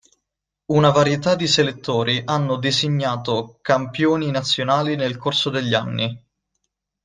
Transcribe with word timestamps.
Una 0.73 0.89
varietà 0.89 1.35
di 1.35 1.45
selettori 1.45 2.23
hanno 2.25 2.55
designato 2.55 3.59
campioni 3.61 4.31
nazionali 4.31 4.95
nel 4.95 5.17
corso 5.17 5.51
degli 5.51 5.75
anni. 5.75 6.25